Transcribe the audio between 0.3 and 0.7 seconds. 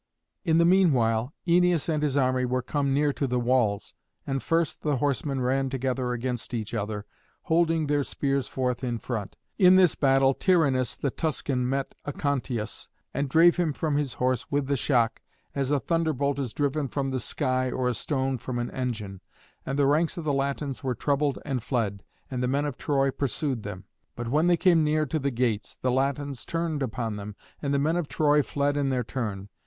In the